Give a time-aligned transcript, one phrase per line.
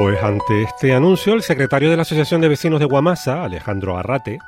[0.00, 4.38] Pues ante este anuncio, el secretario de la Asociación de Vecinos de Guamasa, Alejandro Arrate,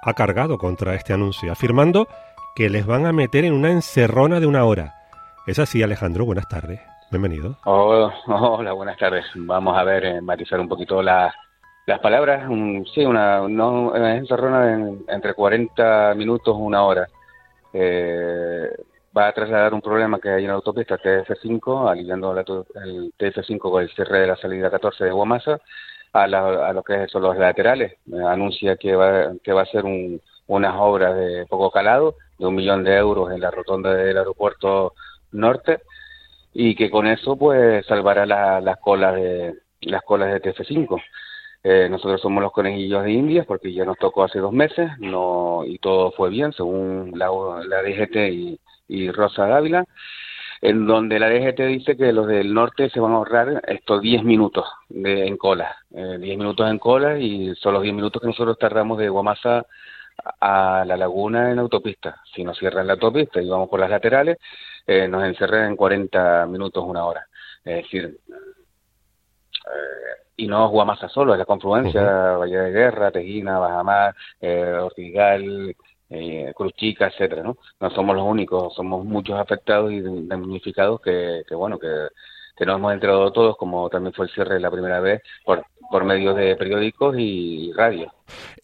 [0.00, 2.06] ha cargado contra este anuncio, afirmando
[2.54, 4.94] que les van a meter en una encerrona de una hora.
[5.44, 6.80] Es así, Alejandro, buenas tardes.
[7.10, 7.56] Bienvenido.
[7.64, 9.24] Hola, buenas tardes.
[9.34, 11.34] Vamos a ver, eh, matizar un poquito las
[12.00, 12.48] palabras.
[12.94, 17.08] sí, una, no, encerrona entre 40 minutos una hora.
[17.72, 18.39] Eh,
[19.20, 23.82] va a trasladar un problema que hay en la autopista TF5, aliviando el TF5 con
[23.82, 25.60] el cierre de la salida 14 de Guamasa,
[26.12, 27.98] a, a lo que son los laterales.
[28.26, 29.84] anuncia que va, que va a ser
[30.46, 34.94] unas obras de poco calado, de un millón de euros en la rotonda del aeropuerto
[35.32, 35.80] norte,
[36.54, 41.00] y que con eso pues salvará las colas de las colas de TF5.
[41.62, 45.62] Eh, nosotros somos los conejillos de Indias porque ya nos tocó hace dos meses no
[45.66, 47.28] y todo fue bien según la,
[47.68, 49.86] la DGT y, y Rosa Dávila,
[50.60, 54.24] en donde la DGT dice que los del norte se van a ahorrar estos 10
[54.24, 58.28] minutos de, en cola, eh, 10 minutos en cola y son los 10 minutos que
[58.28, 59.64] nosotros tardamos de Guamasa
[60.40, 62.20] a la laguna en autopista.
[62.34, 64.38] Si nos cierran la autopista y vamos por las laterales,
[64.86, 67.26] eh, nos encerran en 40 minutos, una hora.
[67.64, 72.02] Es decir, eh, y no Guamasa solo, es la confluencia,
[72.36, 75.76] Valle de Guerra, Tejina, Bajamar, eh, Ortigal,
[76.10, 77.56] eh, Cruz Chica, etcétera, ¿no?
[77.80, 82.08] No somos los únicos, somos muchos afectados y damnificados que, que bueno, que,
[82.56, 86.04] que nos hemos enterado todos, como también fue el cierre la primera vez, por, por
[86.04, 88.12] medios de periódicos y radio.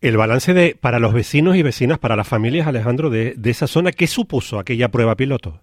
[0.00, 3.66] El balance de para los vecinos y vecinas, para las familias, Alejandro, de, de esa
[3.66, 5.60] zona, ¿qué supuso aquella prueba piloto?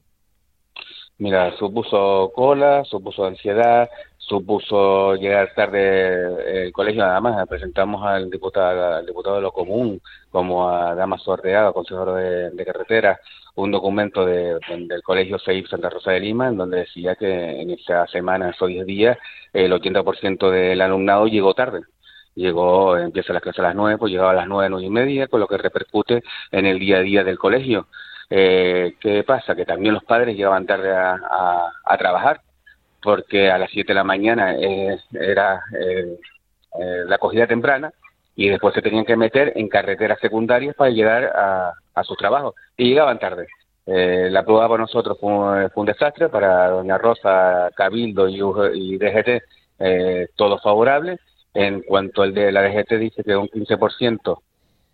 [1.20, 3.90] Mira, supuso cola, supuso ansiedad,
[4.28, 10.02] supuso llegar tarde el colegio nada más presentamos al diputado al diputado de lo común
[10.32, 13.20] como a Damaso Arteaga consejero de, carretera
[13.56, 17.70] un documento de, del colegio CEIF Santa Rosa de Lima en donde decía que en
[17.72, 19.18] esta semana esos 10 días
[19.54, 21.82] el 80% del alumnado llegó tarde.
[22.36, 25.28] Llegó empieza las clases a las 9 pues llegaba a las 9 nueve y media
[25.28, 26.22] con lo que repercute
[26.52, 27.88] en el día a día del colegio.
[28.30, 29.56] Eh, ¿Qué pasa?
[29.56, 32.42] Que también los padres llegaban tarde a trabajar
[33.02, 36.18] porque a las 7 de la mañana eh, era eh,
[36.80, 37.92] eh, la acogida temprana
[38.36, 42.56] y después se tenían que meter en carreteras secundarias para llegar a, a sus trabajos
[42.76, 43.48] y llegaban tarde.
[43.86, 45.32] la prueba para nosotros fue
[45.76, 48.42] un, desastre, para Doña Rosa, Cabildo y,
[48.76, 49.44] y DGT,
[50.36, 51.18] todo favorable.
[51.54, 54.38] En cuanto al de la DGT dice que un 15%,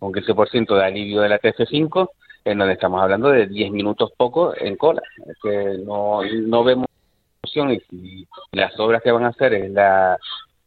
[0.00, 2.08] un 15% de alivio de la TF5,
[2.44, 5.02] en donde estamos hablando de 10 minutos poco en cola.
[5.42, 6.86] Que no, no vemos
[7.44, 10.18] y si las obras que van a hacer es la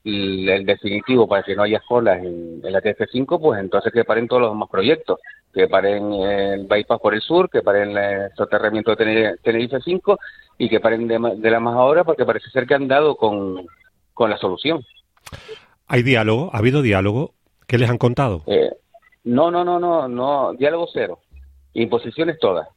[0.08, 4.44] el, definitivo para que no haya colas en, la TF5, pues entonces que paren todos
[4.44, 5.20] los demás proyectos,
[5.54, 10.20] que paren el bypass por el sur, que paren el soterramiento de Tenerife 5
[10.58, 13.66] y que paren de, la más ahora porque parece ser que han dado con,
[14.14, 14.84] con la solución.
[15.88, 16.50] ¿Hay diálogo?
[16.54, 17.34] ¿Ha habido diálogo?
[17.68, 18.44] ¿Qué les han contado?
[18.48, 18.72] Eh,
[19.26, 21.20] no, no, no, no, no, diálogo cero.
[21.74, 22.68] Imposiciones todas.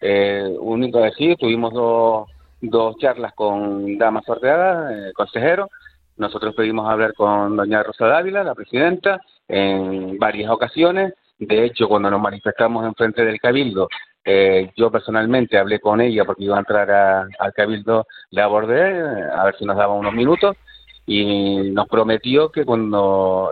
[0.00, 2.28] Eh, único decir, tuvimos dos
[2.62, 5.68] dos charlas con Damas Orteaga, eh, consejero.
[6.16, 11.14] Nosotros pedimos hablar con doña Rosa Dávila, la presidenta, en varias ocasiones.
[11.38, 13.88] De hecho, cuando nos manifestamos en frente del Cabildo,
[14.24, 19.28] eh, yo personalmente hablé con ella porque iba a entrar al Cabildo, le abordé, eh,
[19.36, 20.56] a ver si nos daba unos minutos,
[21.04, 23.50] y nos prometió que cuando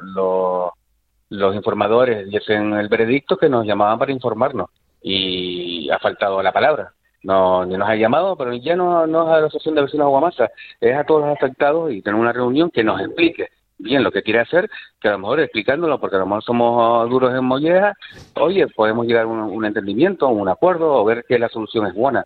[1.30, 4.70] los informadores diesen el veredicto, que nos llamaban para informarnos.
[5.02, 6.92] Y ha faltado la palabra
[7.22, 10.06] no ni nos ha llamado, pero ya no, no es a la Asociación de Vecinos
[10.06, 10.50] de Guamasa,
[10.80, 13.48] es a todos los afectados y tener una reunión que nos explique
[13.78, 14.70] bien lo que quiere hacer,
[15.00, 17.94] que a lo mejor explicándolo, porque a lo mejor somos duros en molleja,
[18.34, 22.24] oye, podemos llegar a un, entendimiento, un acuerdo, o ver que la solución es buena.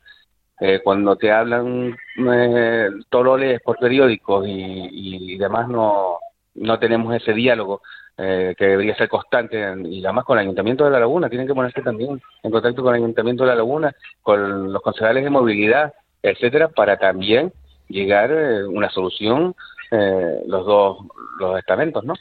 [0.60, 1.96] Eh, cuando te hablan
[2.32, 6.18] eh, todo lo lees por periódicos y, y demás, no,
[6.54, 7.82] no tenemos ese diálogo
[8.16, 11.54] eh, que debería ser constante y además con el Ayuntamiento de La Laguna, tienen que
[11.54, 13.92] ponerse también en contacto con el Ayuntamiento de La Laguna,
[14.22, 15.92] con los concejales de movilidad,
[16.22, 17.52] etcétera, para también
[17.88, 19.54] llegar a eh, una solución
[19.90, 20.98] eh, los dos
[21.38, 22.14] los estamentos, ¿no?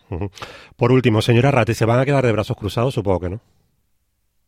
[0.76, 2.94] Por último, señora Rate, ¿se van a quedar de brazos cruzados?
[2.94, 3.40] Supongo que no.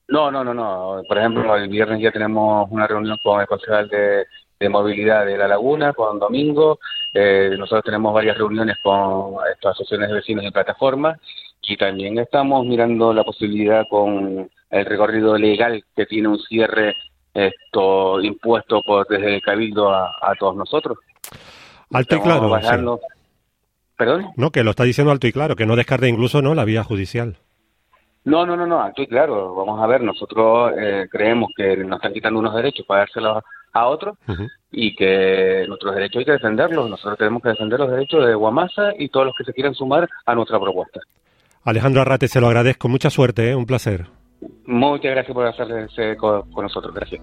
[0.07, 1.01] No, no, no, no.
[1.07, 4.25] Por ejemplo, el viernes ya tenemos una reunión con el concejal de,
[4.59, 6.79] de movilidad de La Laguna, con Domingo.
[7.17, 11.17] Eh, nosotros tenemos varias reuniones con estas asociaciones de vecinos y plataformas
[11.61, 16.93] y también estamos mirando la posibilidad con el recorrido legal que tiene un cierre
[17.33, 20.97] esto impuesto por desde el cabildo a, todos nosotros.
[21.91, 22.99] Alto y claro.
[23.97, 24.25] ¿Perdón?
[24.35, 26.83] No, que lo está diciendo alto y claro, que no descarte incluso no la vía
[26.83, 27.37] judicial.
[28.25, 29.55] No, no, no, no, alto y claro.
[29.55, 33.41] Vamos a ver, nosotros eh, creemos que nos están quitando unos derechos para dárselos
[33.75, 34.17] a otros
[34.71, 36.89] y que nuestros derechos hay que defenderlos.
[36.89, 40.09] Nosotros tenemos que defender los derechos de Guamasa y todos los que se quieran sumar
[40.25, 41.01] a nuestra propuesta.
[41.63, 42.87] Alejandro Arrate, se lo agradezco.
[42.87, 43.55] Mucha suerte, ¿eh?
[43.55, 44.05] un placer.
[44.65, 46.93] Muchas gracias por hacerse con nosotros.
[46.93, 47.21] Gracias.